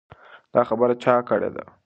[0.53, 1.63] دا خبره چا کړې وه؟